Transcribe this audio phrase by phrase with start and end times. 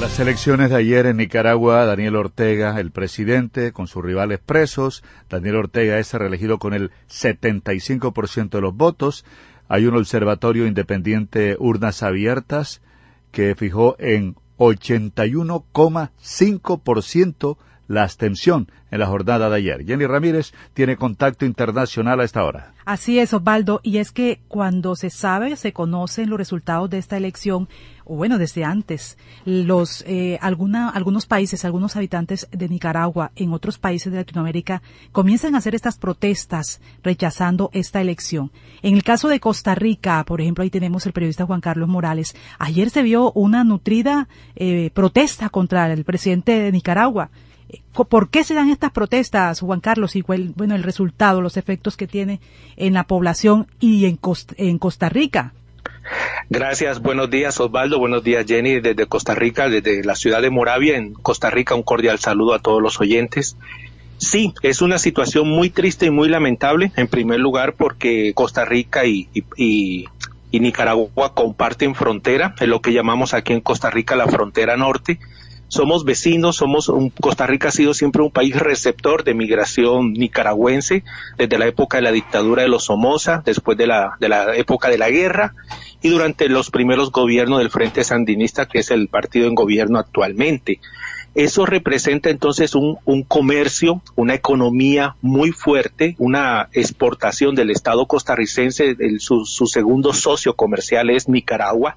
[0.00, 5.56] Las elecciones de ayer en Nicaragua, Daniel Ortega, el presidente, con sus rivales presos, Daniel
[5.56, 9.24] Ortega es reelegido con el 75% de los votos.
[9.66, 12.80] Hay un observatorio independiente Urnas Abiertas
[13.32, 17.56] que fijó en 81,5%
[17.88, 19.84] la abstención en la jornada de ayer.
[19.84, 22.72] Jenny Ramírez tiene contacto internacional a esta hora.
[22.84, 27.16] Así es, Osvaldo, y es que cuando se sabe, se conocen los resultados de esta
[27.16, 27.68] elección,
[28.08, 33.78] o bueno, desde antes, los eh, alguna, algunos países, algunos habitantes de Nicaragua, en otros
[33.78, 38.50] países de Latinoamérica, comienzan a hacer estas protestas rechazando esta elección.
[38.82, 42.34] En el caso de Costa Rica, por ejemplo, ahí tenemos el periodista Juan Carlos Morales.
[42.58, 47.30] Ayer se vio una nutrida eh, protesta contra el presidente de Nicaragua
[47.92, 50.16] ¿Por qué se dan estas protestas, Juan Carlos?
[50.16, 52.40] Y bueno, el resultado, los efectos que tiene
[52.76, 54.18] en la población y en
[54.56, 55.52] en Costa Rica.
[56.50, 60.96] Gracias, buenos días Osvaldo, buenos días Jenny desde Costa Rica, desde la ciudad de Moravia,
[60.96, 63.56] en Costa Rica, un cordial saludo a todos los oyentes.
[64.16, 69.04] Sí, es una situación muy triste y muy lamentable, en primer lugar porque Costa Rica
[69.06, 69.28] y,
[70.50, 75.20] Nicaragua comparten frontera, es lo que llamamos aquí en Costa Rica la frontera norte,
[75.68, 81.04] somos vecinos, somos un, Costa Rica ha sido siempre un país receptor de migración nicaragüense
[81.36, 84.88] desde la época de la dictadura de los Somoza, después de la, de la época
[84.88, 85.54] de la guerra
[86.02, 90.80] y durante los primeros gobiernos del Frente Sandinista, que es el partido en gobierno actualmente.
[91.34, 98.96] Eso representa entonces un, un comercio, una economía muy fuerte, una exportación del Estado costarricense,
[99.18, 101.96] su, su segundo socio comercial es Nicaragua,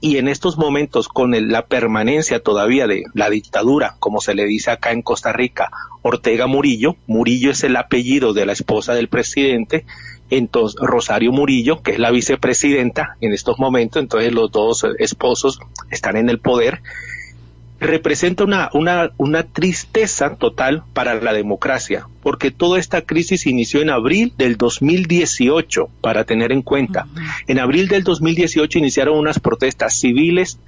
[0.00, 4.70] y en estos momentos con la permanencia todavía de la dictadura, como se le dice
[4.70, 5.70] acá en Costa Rica,
[6.02, 9.84] Ortega Murillo, Murillo es el apellido de la esposa del presidente,
[10.30, 16.16] entonces Rosario Murillo, que es la vicepresidenta en estos momentos, entonces los dos esposos están
[16.16, 16.80] en el poder
[17.80, 23.90] representa una, una, una tristeza total para la democracia, porque toda esta crisis inició en
[23.90, 27.06] abril del 2018, para tener en cuenta.
[27.46, 30.58] En abril del 2018 iniciaron unas protestas civiles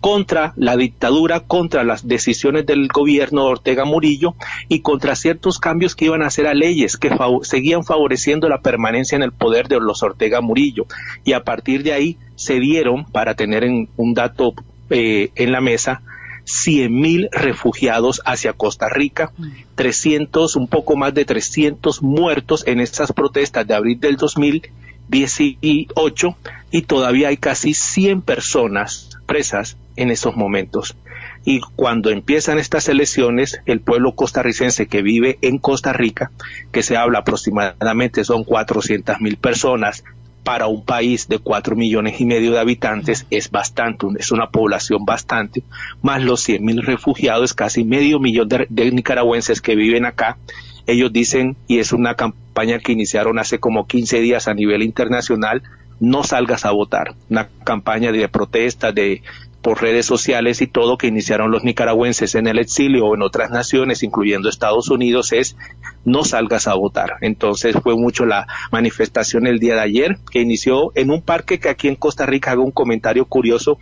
[0.00, 4.34] contra la dictadura, contra las decisiones del gobierno de Ortega Murillo
[4.68, 7.10] y contra ciertos cambios que iban a hacer a leyes que
[7.42, 10.86] seguían favoreciendo la permanencia en el poder de los Ortega Murillo.
[11.24, 14.54] Y a partir de ahí se dieron, para tener un dato
[14.88, 16.02] eh, en la mesa,
[16.44, 19.32] 100 mil refugiados hacia Costa Rica,
[19.74, 26.36] 300, un poco más de 300 muertos en estas protestas de abril del 2018
[26.70, 30.96] y todavía hay casi 100 personas presas en esos momentos.
[31.44, 36.30] Y cuando empiezan estas elecciones, el pueblo costarricense que vive en Costa Rica,
[36.70, 40.04] que se habla aproximadamente son 400 mil personas,
[40.44, 45.04] para un país de cuatro millones y medio de habitantes es bastante, es una población
[45.04, 45.62] bastante,
[46.02, 50.38] más los cien mil refugiados, casi medio millón de, nicaragüenses que viven acá.
[50.86, 55.62] Ellos dicen, y es una campaña que iniciaron hace como 15 días a nivel internacional,
[56.00, 57.14] no salgas a votar.
[57.28, 59.22] Una campaña de protesta, de
[59.62, 63.50] por redes sociales y todo que iniciaron los nicaragüenses en el exilio o en otras
[63.50, 65.56] naciones, incluyendo Estados Unidos, es
[66.04, 67.16] no salgas a votar.
[67.20, 71.68] Entonces fue mucho la manifestación el día de ayer, que inició en un parque que
[71.68, 73.78] aquí en Costa Rica hago un comentario curioso,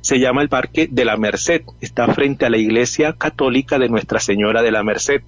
[0.00, 4.20] se llama el Parque de la Merced, está frente a la Iglesia Católica de Nuestra
[4.20, 5.22] Señora de la Merced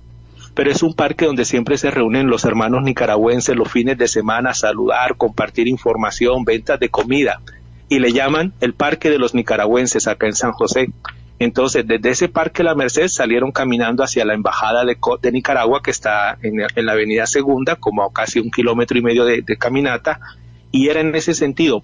[0.55, 4.51] pero es un parque donde siempre se reúnen los hermanos nicaragüenses los fines de semana
[4.51, 7.41] a saludar, compartir información, ventas de comida
[7.89, 10.91] y le llaman el Parque de los Nicaragüenses acá en San José.
[11.39, 16.37] Entonces, desde ese Parque La Merced salieron caminando hacia la Embajada de, Nicaragua, que está
[16.43, 20.21] en, la Avenida Segunda, como a casi un kilómetro y medio de, caminata,
[20.73, 21.81] y era en ese sentido,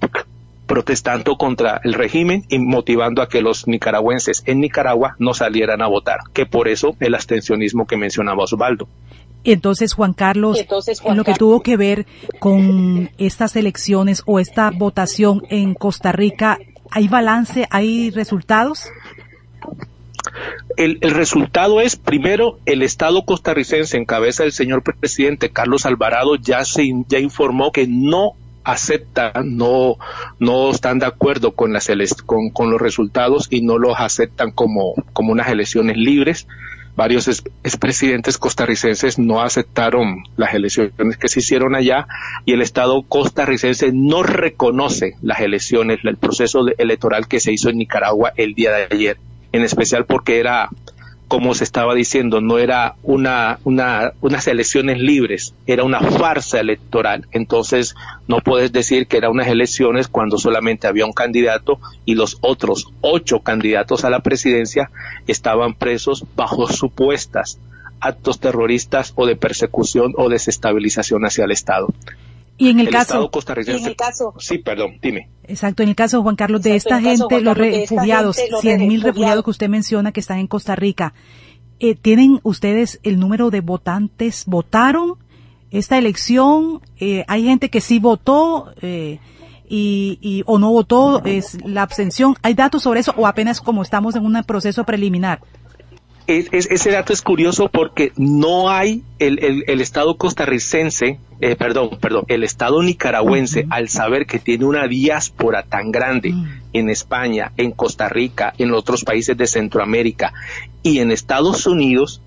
[0.67, 5.87] protestando contra el régimen y motivando a que los nicaragüenses en Nicaragua no salieran a
[5.87, 8.89] votar, que por eso el abstencionismo que mencionaba Osvaldo.
[9.44, 10.59] Entonces, Juan Carlos,
[11.05, 12.06] en lo que tuvo que ver
[12.38, 16.59] con estas elecciones o esta votación en Costa Rica,
[16.91, 18.88] ¿hay balance, hay resultados?
[20.76, 26.64] El, resultado es, primero, el Estado costarricense en cabeza del señor presidente Carlos Alvarado ya,
[26.64, 28.32] se, ya informó que no
[28.64, 29.99] aceptan, no,
[30.38, 31.88] no están de acuerdo con, las,
[32.25, 36.49] con, con los resultados y no los aceptan como, como unas elecciones libres
[36.96, 37.29] varios
[37.64, 42.06] expresidentes costarricenses no aceptaron las elecciones que se hicieron allá
[42.44, 47.79] y el Estado costarricense no reconoce las elecciones, el proceso electoral que se hizo en
[47.79, 49.17] Nicaragua el día de ayer,
[49.52, 50.69] en especial porque era
[51.35, 57.27] como se estaba diciendo, no era una, una, unas elecciones libres, era una farsa electoral.
[57.33, 57.97] Entonces,
[58.29, 62.87] no puedes decir que eran unas elecciones cuando solamente había un candidato y los otros
[63.01, 64.93] ocho candidatos a la presidencia
[65.27, 67.59] estaban presos bajo supuestas
[68.01, 71.89] actos terroristas o de persecución o desestabilización hacia el Estado.
[72.56, 73.31] Y en el, caso,
[73.67, 75.29] en el caso, sí, perdón, dime.
[75.43, 79.51] Exacto, en el caso Juan Carlos de esta gente, los refugiados, cien mil refugiados que
[79.51, 81.15] usted menciona que están en Costa Rica,
[81.81, 84.45] eh, ¿tienen ustedes el número de votantes?
[84.47, 85.17] ¿Votaron
[85.73, 86.81] esta elección?
[87.01, 89.19] Eh, hay gente que sí votó eh,
[89.69, 92.37] y, y, o no votó, es la abstención.
[92.43, 95.41] ¿Hay datos sobre eso o apenas como estamos en un proceso preliminar?
[96.26, 102.44] Ese dato es curioso porque no hay el, el, Estado costarricense, eh, perdón, perdón, el
[102.44, 106.47] Estado nicaragüense, al saber que tiene una diáspora tan grande mm.
[106.73, 110.32] en España, en Costa Rica, en otros países de Centroamérica
[110.82, 112.23] y en Estados Unidos,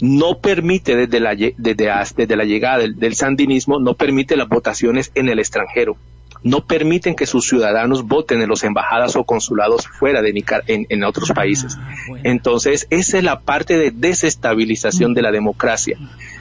[0.00, 5.12] no permite desde la, desde, desde la llegada del, del sandinismo, no permite las votaciones
[5.14, 5.96] en el extranjero
[6.42, 11.04] no permiten que sus ciudadanos voten en las embajadas o consulados fuera de Nicar en,
[11.04, 11.76] otros países.
[11.78, 11.94] Ah,
[12.24, 15.98] Entonces, esa es la parte de desestabilización de la democracia.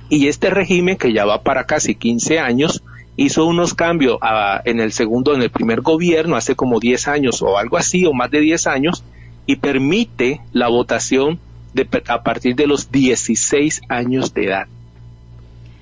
[0.09, 2.83] Y este régimen, que ya va para casi 15 años,
[3.17, 7.41] hizo unos cambios ah, en el segundo, en el primer gobierno, hace como 10 años
[7.41, 9.03] o algo así, o más de 10 años,
[9.45, 11.39] y permite la votación
[11.73, 14.67] de, a partir de los 16 años de edad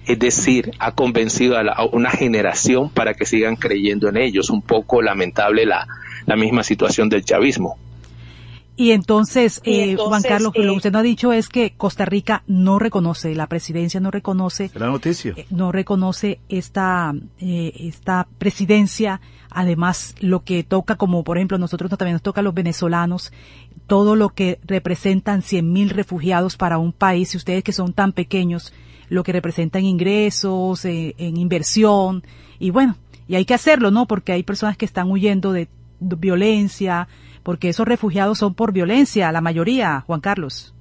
[0.07, 4.49] es decir, ha convencido a, una generación para que sigan creyendo en ellos.
[4.49, 5.85] Un poco lamentable la,
[6.37, 7.77] misma situación del chavismo.
[8.77, 12.05] Y entonces, eh, Juan Carlos, lo que eh, usted no ha dicho es que Costa
[12.05, 14.69] Rica no reconoce, la presidencia no reconoce.
[14.75, 15.33] La noticia.
[15.35, 19.19] Eh, no reconoce esta, esta presidencia.
[19.49, 23.33] Además, lo que toca, como por ejemplo, nosotros también nos toca a los venezolanos,
[23.87, 28.73] todo lo que representan 100.000 refugiados para un país, y ustedes que son tan pequeños,
[29.09, 32.23] lo que representa en ingresos, eh, en inversión,
[32.59, 32.95] y bueno,
[33.27, 34.05] y hay que hacerlo, ¿no?
[34.05, 35.67] Porque hay personas que están huyendo de
[35.99, 37.07] violencia,
[37.43, 40.73] porque esos refugiados son por violencia, la mayoría, Juan Carlos.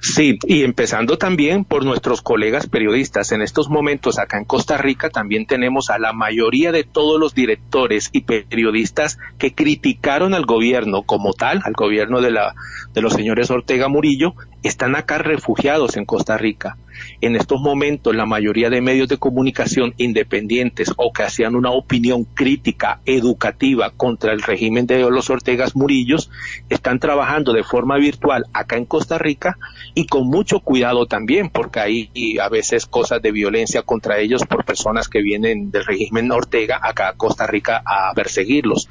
[0.00, 3.32] Sí, y empezando también por nuestros colegas periodistas.
[3.32, 7.34] En estos momentos acá en Costa Rica también tenemos a la mayoría de todos los
[7.34, 12.54] directores y periodistas que criticaron al gobierno como tal, al gobierno de, la,
[12.92, 16.76] de los señores Ortega Murillo, están acá refugiados en Costa Rica.
[17.20, 22.24] En estos momentos, la mayoría de medios de comunicación independientes o que hacían una opinión
[22.24, 26.30] crítica, educativa contra el régimen de los Ortegas Murillos,
[26.68, 29.58] están trabajando de forma virtual acá en Costa Rica
[29.94, 34.64] y con mucho cuidado también, porque hay a veces cosas de violencia contra ellos por
[34.64, 38.88] personas que vienen del régimen Ortega acá a Costa Rica a perseguirlos.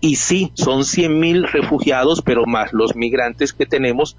[0.00, 4.16] Y sí, son cien mil refugiados, pero más los migrantes que tenemos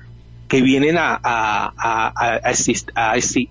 [0.48, 1.74] que vienen a, a,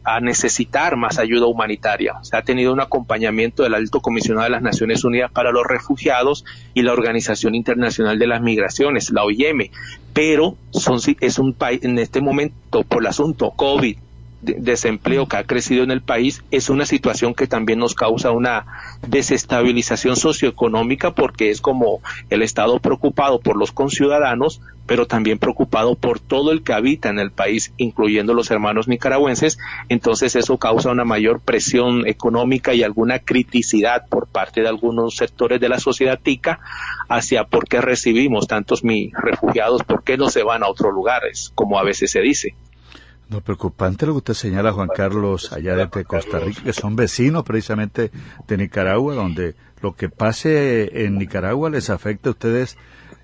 [0.05, 2.14] a, necesitar más ayuda humanitaria.
[2.23, 6.44] Se ha tenido un acompañamiento del alto comisionado de las Naciones Unidas para los Refugiados
[6.73, 9.70] y la Organización Internacional de las Migraciones, la OIM,
[10.12, 13.96] pero son, es un país en este momento por el asunto COVID,
[14.44, 18.67] desempleo que ha crecido en el país es una situación que también nos causa una
[19.06, 22.00] desestabilización socioeconómica porque es como
[22.31, 27.19] el Estado preocupado por los conciudadanos, pero también preocupado por todo el que habita en
[27.19, 29.58] el país, incluyendo los hermanos nicaragüenses,
[29.88, 35.61] entonces eso causa una mayor presión económica y alguna criticidad por parte de algunos sectores
[35.61, 36.61] de la sociedad tica
[37.08, 38.82] hacia por qué recibimos tantos
[39.12, 42.55] refugiados, por qué no se van a otros lugares, como a veces se dice.
[43.34, 47.43] No, preocupante lo que usted señala, Juan Carlos, allá desde Costa Rica, que son vecinos
[47.43, 48.12] precisamente
[48.46, 52.79] de Nicaragua, donde lo que pase en Nicaragua les afecta a ustedes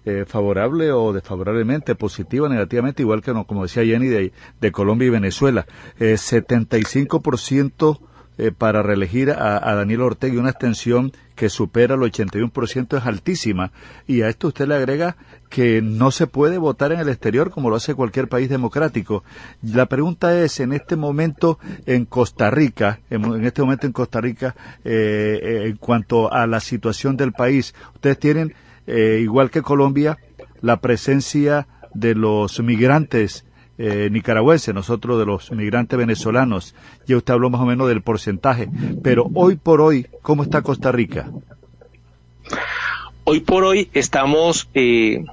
[0.05, 5.07] eh, favorable o desfavorablemente, positiva, negativamente, igual que, no, como decía Jenny, de, de Colombia
[5.07, 5.65] y Venezuela.
[6.01, 8.01] Eh, 75%
[8.43, 13.71] eh, para reelegir a, Daniel Ortega una extensión que supera el 81% es altísima.
[14.07, 15.19] Y a esto usted le agrega
[15.51, 19.25] que no se puede votar en el exterior como lo hace cualquier país democrático.
[19.61, 24.55] La pregunta es, en este momento en Costa Rica, en, este momento en Costa Rica,
[24.85, 28.55] eh, eh, en cuanto a la situación del país, ustedes tienen,
[28.87, 30.17] igual que Colombia,
[30.63, 33.45] la presencia de los migrantes
[33.83, 36.75] eh, nicaragüense, nosotros de los migrantes venezolanos.
[37.07, 38.69] Ya usted habló más o menos del porcentaje,
[39.03, 41.31] pero hoy por hoy, ¿cómo está Costa Rica?
[43.25, 45.25] Hoy por hoy estamos eh,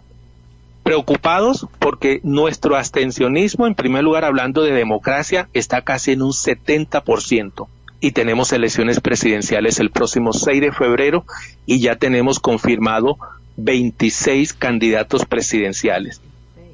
[0.82, 7.68] preocupados porque nuestro abstencionismo, en primer lugar hablando de democracia, está casi en un 70%
[8.00, 11.26] y tenemos elecciones presidenciales el próximo 6 de febrero
[11.66, 13.18] y ya tenemos confirmado
[13.58, 16.22] 26 candidatos presidenciales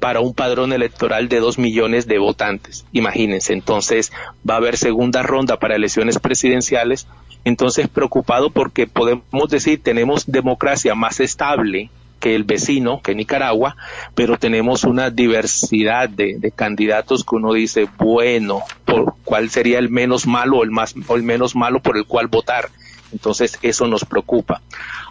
[0.04, 2.84] para un padrón electoral de dos millones de votantes.
[2.92, 4.12] Imagínense, entonces
[4.46, 7.06] va a haber segunda ronda para elecciones presidenciales.
[7.42, 11.88] Entonces preocupado porque podemos decir tenemos democracia más estable
[12.20, 13.76] que el vecino, que Nicaragua,
[14.14, 19.88] pero tenemos una diversidad de, de, candidatos que uno dice, bueno, ¿por cuál sería el
[19.88, 22.68] menos malo o el, más, o el menos malo por el cual votar?
[23.10, 24.60] Entonces eso nos preocupa.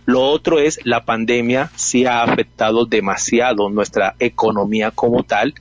[0.05, 5.53] Lo otro es la pandemia sí ha afectado demasiado nuestra economía como tal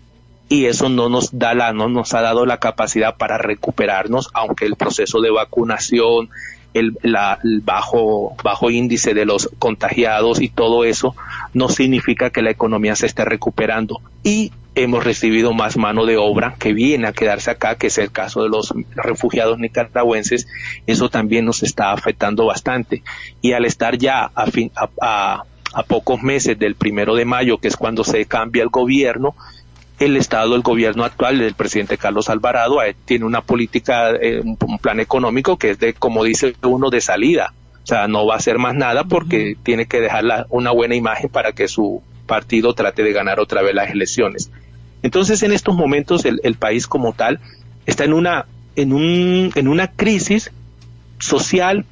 [0.49, 4.67] y eso no nos da la, no nos ha dado la capacidad para recuperarnos, aunque
[4.67, 6.29] el proceso de vacunación,
[6.75, 11.15] el, la, el, bajo, bajo índice de los contagiados y todo eso
[11.55, 14.03] no significa que la economía se esté recuperando.
[14.23, 18.11] Y hemos recibido más mano de obra que viene a quedarse acá, que es el
[18.11, 20.47] caso de los refugiados nicaragüenses.
[20.87, 23.03] Eso también nos está afectando bastante.
[23.41, 27.59] Y al estar ya a, fin, a, a, a pocos meses del primero de mayo,
[27.59, 29.35] que es cuando se cambia el gobierno,
[29.99, 34.79] el Estado, el gobierno actual del presidente Carlos Alvarado eh, tiene una política, eh, un,
[34.79, 37.55] plan económico que es de, como dice uno, de salida.
[37.83, 40.95] O sea, no va a hacer más nada porque tiene que dejar la, una buena
[40.95, 44.51] imagen para que su partido trate de ganar otra vez las elecciones.
[45.03, 47.41] Entonces, en estos momentos, el, el país como tal
[47.87, 50.51] está en una, en, un, en una crisis
[51.19, 51.85] social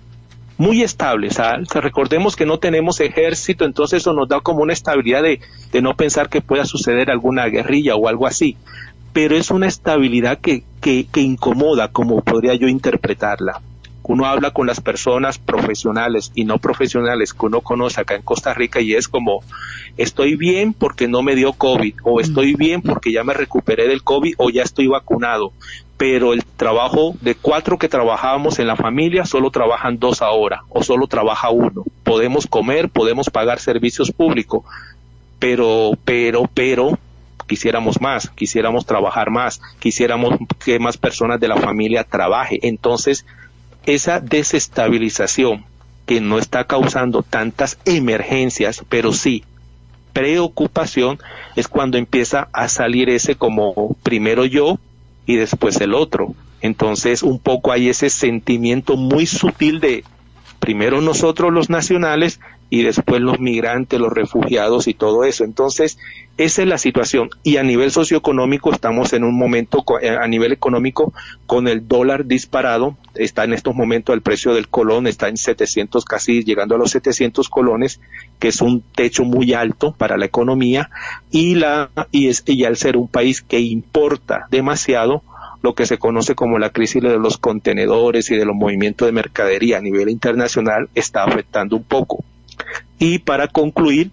[0.61, 1.31] muy estable.
[1.31, 5.41] Sea, recordemos que no tenemos ejército, entonces eso nos da como una estabilidad de,
[5.73, 8.59] de, no pensar que pueda suceder alguna guerrilla o algo así.
[9.15, 13.63] Pero es una estabilidad que, que, que incomoda, como podría yo interpretarla.
[14.03, 18.53] Uno habla con las personas profesionales y no profesionales que uno conoce acá en Costa
[18.53, 19.43] Rica y es como,
[19.97, 24.03] estoy bien porque no me dio COVID, o estoy bien porque ya me recuperé del
[24.03, 25.53] COVID, o ya estoy vacunado,
[25.97, 30.83] pero el trabajo de cuatro que trabajábamos en la familia solo trabajan dos ahora o
[30.83, 31.85] solo trabaja uno.
[32.05, 34.65] Podemos comer, podemos pagar servicios públicos,
[35.39, 36.99] pero, pero, pero
[37.47, 42.61] quisiéramos más, quisiéramos trabajar más, quisiéramos que más personas de la familia trabaje.
[42.63, 43.27] Entonces,
[43.85, 45.67] esa desestabilización
[46.07, 49.45] que no está causando tantas emergencias, pero sí
[50.13, 51.19] preocupación,
[51.57, 54.79] es cuando empieza a salir ese como primero yo,
[55.27, 56.35] y después el otro.
[56.61, 60.05] Entonces, un poco hay ese sentimiento muy sutil de
[60.59, 65.43] primero nosotros los nacionales y después los migrantes, los refugiados y todo eso.
[65.43, 65.99] Entonces,
[66.39, 67.29] esa es la situación.
[67.43, 69.85] Y a nivel socioeconómico estamos en un momento,
[70.21, 71.13] a nivel económico,
[71.47, 72.97] con el dólar disparado.
[73.17, 76.93] Está en estos momentos el precio del colón, está en 700, casi llegando a los
[76.93, 78.01] 700 colones,
[78.39, 80.91] que es un techo muy alto para la economía.
[81.33, 85.25] Y, la, y, es, y al ser un país que importa demasiado,
[85.63, 89.13] lo que se conoce como la crisis de los contenedores y de los movimientos de
[89.13, 92.25] mercadería a nivel internacional está afectando un poco.
[92.99, 94.11] Y para concluir,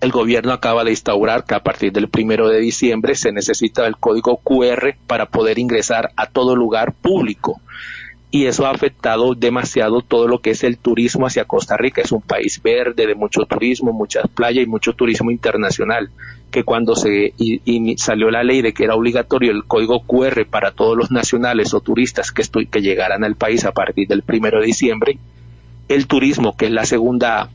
[0.00, 3.96] el gobierno acaba de instaurar que a partir del primero de diciembre se necesita el
[3.96, 7.60] código QR para poder ingresar a todo lugar público.
[8.30, 12.02] Y eso ha afectado demasiado todo lo que es el turismo hacia Costa Rica.
[12.02, 16.10] Es un país verde, de mucho turismo, muchas playas y mucho turismo internacional.
[16.50, 17.32] Que cuando se
[17.96, 21.80] salió la ley de que era obligatorio el código QR para todos los nacionales o
[21.80, 25.18] turistas que, estoy, que llegaran al país a partir del primero de diciembre,
[25.88, 27.50] el turismo, que es la segunda,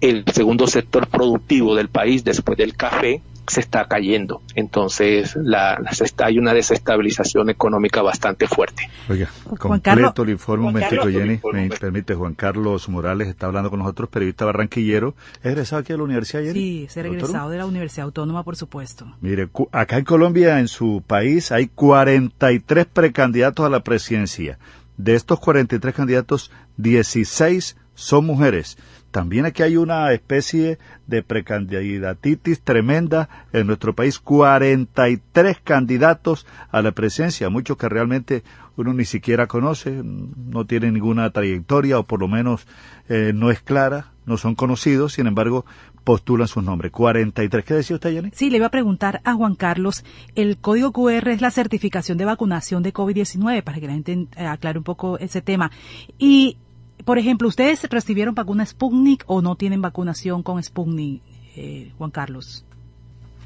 [0.00, 4.42] el segundo sector productivo del país después del café, se está cayendo.
[4.54, 8.88] Entonces, la, la está, hay una desestabilización económica bastante fuerte.
[9.08, 9.28] Oiga,
[9.58, 11.40] completo Carlos, el informe, un momentico, Jenny.
[11.52, 15.14] Me permite, Juan Carlos Morales está hablando con nosotros, periodista barranquillero.
[15.42, 16.54] ¿Es egresado aquí a la universidad, Jenny?
[16.54, 19.06] Sí, es egresado de la Universidad Autónoma, por supuesto.
[19.20, 24.58] Mire, acá en Colombia, en su país, hay 43 precandidatos a la presidencia.
[24.96, 28.76] De estos 43 candidatos, 16 son mujeres.
[29.10, 34.18] También aquí hay una especie de precandidatitis tremenda en nuestro país.
[34.18, 38.42] 43 candidatos a la presidencia, muchos que realmente
[38.76, 42.66] uno ni siquiera conoce, no tienen ninguna trayectoria o por lo menos
[43.08, 45.64] eh, no es clara, no son conocidos, sin embargo
[46.04, 46.92] postulan sus nombres.
[46.92, 47.64] 43.
[47.64, 48.30] ¿Qué decía usted, Jenny?
[48.34, 52.24] Sí, le iba a preguntar a Juan Carlos, el código QR es la certificación de
[52.24, 55.70] vacunación de COVID-19, para que la gente aclare un poco ese tema.
[56.18, 56.58] Y
[57.04, 61.22] por ejemplo, ¿ustedes recibieron vacuna Sputnik o no tienen vacunación con Sputnik,
[61.56, 62.64] eh, Juan Carlos?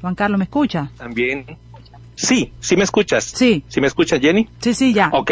[0.01, 0.91] Juan Carlos, ¿me escucha?
[0.97, 1.45] También.
[2.15, 3.23] Sí, sí me escuchas.
[3.23, 3.63] Sí.
[3.67, 4.47] ¿Sí me escuchas, Jenny?
[4.59, 5.09] Sí, sí, ya.
[5.13, 5.31] Ok.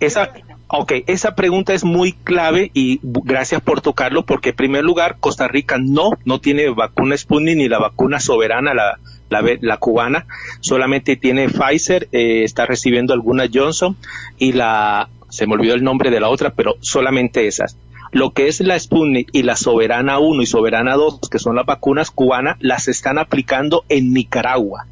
[0.00, 0.32] Esa,
[0.68, 5.48] ok, esa pregunta es muy clave y gracias por tocarlo porque en primer lugar Costa
[5.48, 8.98] Rica no, no tiene vacuna Sputnik ni la vacuna soberana, la,
[9.30, 10.26] la, la, cubana,
[10.60, 13.96] solamente tiene Pfizer, eh, está recibiendo alguna Johnson
[14.38, 17.76] y la, se me olvidó el nombre de la otra, pero solamente esas.
[18.10, 21.66] Lo que es la Sputnik y la Soberana 1 y Soberana 2, que son las
[21.66, 24.86] vacunas cubanas, las están aplicando en Nicaragua.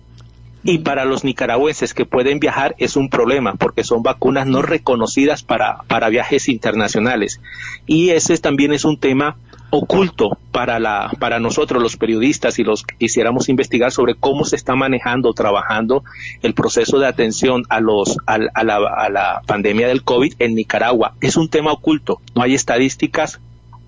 [0.68, 5.44] Y para los nicaragüenses que pueden viajar es un problema porque son vacunas no reconocidas
[5.44, 7.40] para, para viajes internacionales.
[7.86, 9.36] Y ese también es un tema
[9.70, 14.56] oculto para la para nosotros los periodistas y los que quisiéramos investigar sobre cómo se
[14.56, 16.04] está manejando trabajando
[16.42, 21.14] el proceso de atención a los a, la, a la pandemia del covid en Nicaragua
[21.20, 23.40] es un tema oculto no hay estadísticas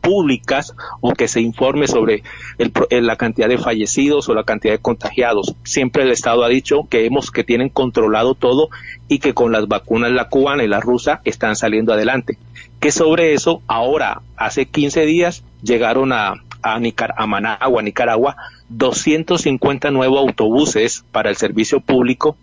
[0.08, 2.22] públicas o que se informe sobre
[2.56, 2.72] el,
[3.06, 5.54] la cantidad de fallecidos o la cantidad de contagiados.
[5.64, 8.70] Siempre el Estado ha dicho que hemos que tienen controlado todo
[9.06, 12.38] y que con las vacunas la cubana y la rusa están saliendo adelante
[12.80, 16.80] que sobre eso ahora, hace 15 días, llegaron a, a,
[17.16, 18.36] a Managua, Nicaragua,
[18.68, 22.36] 250 nuevos autobuses para el servicio público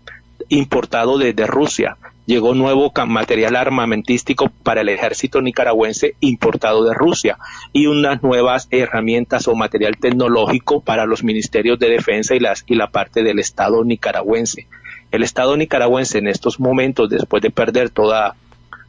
[0.48, 1.96] importado desde Rusia.
[2.26, 7.38] Llegó nuevo material armamentístico para el ejército nicaragüense importado de Rusia
[7.72, 12.74] y unas nuevas herramientas o material tecnológico para los ministerios de defensa y, las, y
[12.74, 14.66] la parte del Estado nicaragüense.
[15.12, 18.34] El Estado nicaragüense en estos momentos, después de perder toda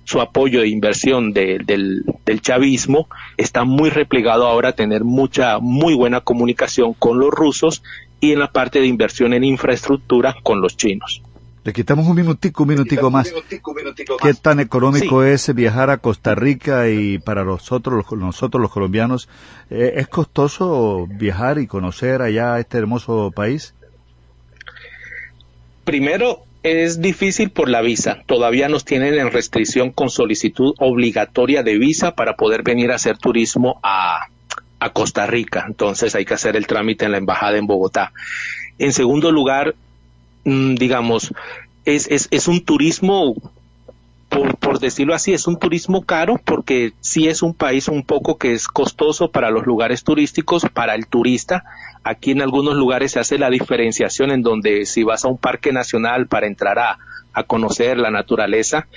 [0.04, 5.94] su apoyo de inversión del, del chavismo, está muy replegado ahora a tener mucha, muy
[5.94, 7.84] buena comunicación con los rusos
[8.20, 11.22] y en la parte de inversión en infraestructura con los chinos.
[11.68, 13.34] Le quitamos un minutico, un minutico más.
[14.22, 19.28] ¿Qué tan económico es viajar a Costa Rica y para nosotros, nosotros los colombianos,
[19.70, 23.74] eh, es costoso viajar y conocer allá este hermoso país?
[25.84, 28.24] Primero, es difícil por la visa.
[28.28, 33.18] Todavía nos tienen en restricción con solicitud obligatoria de visa para poder venir a hacer
[33.18, 34.28] turismo a,
[34.80, 35.66] a Costa Rica.
[35.68, 38.14] Entonces hay que hacer el trámite en la embajada en Bogotá.
[38.80, 39.76] En segundo lugar,
[40.48, 41.34] digamos,
[41.84, 43.36] es, es, es un turismo
[44.30, 48.38] por, por, decirlo así, es un turismo caro porque sí es un país un poco
[48.38, 51.64] que es costoso para los lugares turísticos, para el turista.
[52.04, 55.72] Aquí en algunos lugares se hace la diferenciación en donde si vas a un parque
[55.72, 56.98] nacional para entrar a,
[57.34, 58.88] a conocer la naturaleza,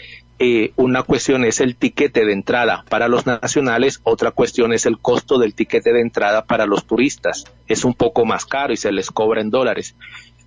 [0.43, 4.99] eh, una cuestión es el tiquete de entrada para los nacionales, otra cuestión es el
[4.99, 7.45] costo del tiquete de entrada para los turistas.
[7.69, 9.95] Es un poco más caro y se les cobra en dólares.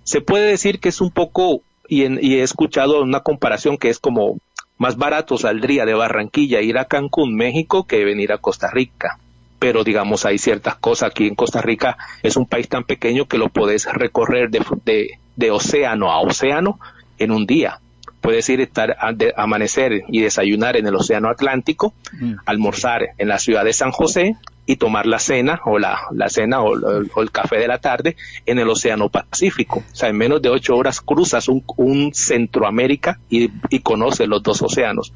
[0.04, 3.88] Se puede decir que es un poco, y, en, y he escuchado una comparación que
[3.88, 4.38] es como
[4.78, 9.18] más barato saldría de Barranquilla ir a Cancún, México, que venir a Costa Rica.
[9.58, 13.38] Pero digamos, hay ciertas cosas aquí en Costa Rica, es un país tan pequeño que
[13.38, 16.78] lo podés recorrer de, de, de océano a océano
[17.18, 17.80] en un día.
[18.20, 22.36] Puedes ir estar a amanecer y desayunar en el Océano Atlántico, mm.
[22.46, 26.62] almorzar en la ciudad de San José y tomar la cena o la, la cena
[26.62, 29.82] o, el café de la tarde en el Océano Pacífico.
[29.92, 34.42] O sea, en menos de ocho horas cruzas un, un Centroamérica y, y conoces los
[34.42, 35.12] dos océanos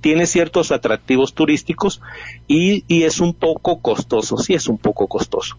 [0.00, 2.00] tiene ciertos atractivos turísticos
[2.46, 5.56] y, y, es un poco costoso, sí es un poco costoso.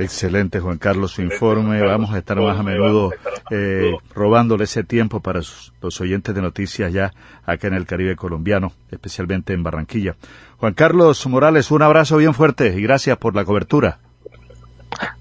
[0.00, 1.82] Excelente, Juan Carlos, su informe.
[1.82, 3.12] Vamos a estar más a menudo
[3.50, 5.40] eh, robándole ese tiempo para
[5.82, 7.12] los oyentes de noticias ya
[7.44, 10.16] acá en el Caribe colombiano, especialmente en Barranquilla.
[10.56, 13.98] Juan Carlos Morales, un abrazo bien fuerte y gracias por la cobertura.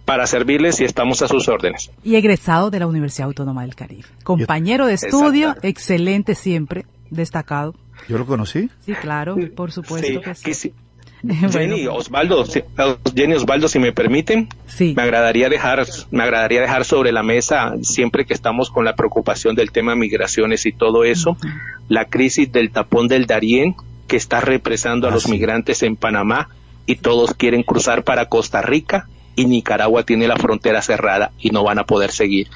[0.06, 1.92] Para servirles y estamos a sus órdenes.
[2.02, 4.08] Y egresado de la Universidad Autónoma del Caribe.
[4.24, 7.76] Compañero de estudio, excelente siempre, destacado.
[8.08, 8.70] ¿Yo lo conocí?
[8.80, 10.74] Sí, claro, por supuesto que sí.
[11.52, 12.64] Jenny Osvaldo, si,
[13.16, 14.48] Jenny Osvaldo, si me permiten,
[14.80, 19.56] me agradaría dejar, me agradaría dejar sobre la mesa siempre que estamos con la preocupación
[19.56, 21.38] del tema migraciones y todo eso,
[21.88, 23.76] la crisis del tapón del Darién
[24.08, 26.50] que está represando a los migrantes en Panamá
[26.86, 31.64] y todos quieren cruzar para Costa Rica y Nicaragua tiene la frontera cerrada y no
[31.64, 32.48] van a poder seguir.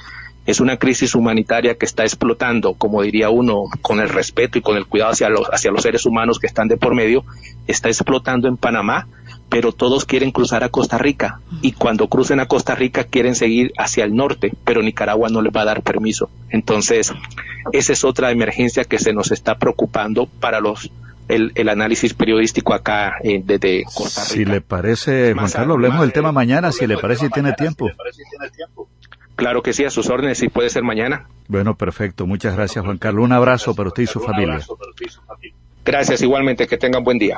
[0.45, 4.75] Es una crisis humanitaria que está explotando, como diría uno, con el respeto y con
[4.75, 7.23] el cuidado hacia los, hacia los seres humanos que están de por medio,
[7.67, 9.07] está explotando en Panamá,
[9.49, 13.71] pero todos quieren cruzar a Costa Rica y cuando crucen a Costa Rica quieren seguir
[13.77, 16.29] hacia el norte, pero Nicaragua no les va a dar permiso.
[16.49, 17.13] Entonces,
[17.71, 20.91] esa es otra emergencia que se nos está preocupando para los
[21.27, 24.33] el, el análisis periodístico acá eh, desde Costa Rica.
[24.33, 27.89] Si le parece, Juan Carlos, hablemos del tema mañana, si le parece y tiene tiempo.
[29.35, 31.27] Claro que sí, a sus órdenes, si puede ser mañana.
[31.47, 32.27] Bueno, perfecto.
[32.27, 33.25] Muchas gracias, Juan Carlos.
[33.25, 34.59] Un abrazo para usted y su familia.
[35.85, 36.67] Gracias, igualmente.
[36.67, 37.37] Que tengan buen día.